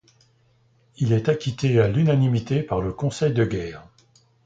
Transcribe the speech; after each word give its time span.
Il 0.97 1.13
est 1.13 1.29
acquitté 1.29 1.79
à 1.79 1.87
l'unanimité 1.87 2.63
par 2.63 2.81
le 2.81 2.91
Conseil 2.91 3.33
de 3.33 3.45
guerre. 3.45 3.87